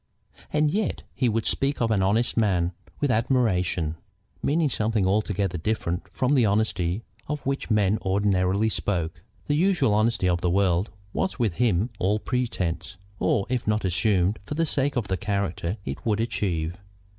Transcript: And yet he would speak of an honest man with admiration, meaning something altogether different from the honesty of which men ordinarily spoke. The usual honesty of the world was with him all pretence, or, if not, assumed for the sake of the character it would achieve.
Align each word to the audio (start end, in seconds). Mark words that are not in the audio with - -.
And 0.51 0.71
yet 0.71 1.03
he 1.13 1.29
would 1.29 1.45
speak 1.45 1.79
of 1.79 1.91
an 1.91 2.01
honest 2.01 2.35
man 2.35 2.71
with 2.99 3.11
admiration, 3.11 3.97
meaning 4.41 4.67
something 4.67 5.05
altogether 5.05 5.59
different 5.59 6.07
from 6.11 6.33
the 6.33 6.43
honesty 6.43 7.03
of 7.27 7.45
which 7.45 7.69
men 7.69 7.99
ordinarily 8.01 8.67
spoke. 8.69 9.21
The 9.45 9.53
usual 9.53 9.93
honesty 9.93 10.27
of 10.27 10.41
the 10.41 10.49
world 10.49 10.89
was 11.13 11.37
with 11.37 11.57
him 11.57 11.91
all 11.99 12.17
pretence, 12.17 12.97
or, 13.19 13.45
if 13.47 13.67
not, 13.67 13.85
assumed 13.85 14.39
for 14.43 14.55
the 14.55 14.65
sake 14.65 14.95
of 14.95 15.07
the 15.07 15.17
character 15.17 15.77
it 15.85 16.03
would 16.03 16.19
achieve. 16.19 16.77